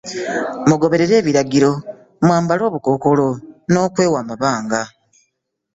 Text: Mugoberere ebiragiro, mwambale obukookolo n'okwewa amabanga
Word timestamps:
Mugoberere 0.69 1.13
ebiragiro, 1.21 1.71
mwambale 2.23 2.63
obukookolo 2.69 3.27
n'okwewa 3.71 4.17
amabanga 4.23 4.81